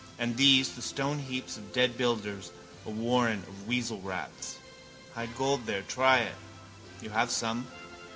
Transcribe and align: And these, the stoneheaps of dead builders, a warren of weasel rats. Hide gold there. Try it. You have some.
And 0.17 0.35
these, 0.35 0.69
the 0.69 0.81
stoneheaps 0.81 1.57
of 1.57 1.73
dead 1.73 1.95
builders, 1.95 2.51
a 2.87 2.89
warren 2.89 3.43
of 3.47 3.67
weasel 3.67 4.01
rats. 4.01 4.57
Hide 5.13 5.37
gold 5.37 5.67
there. 5.67 5.83
Try 5.83 6.21
it. 6.21 6.35
You 7.03 7.11
have 7.11 7.29
some. 7.29 7.67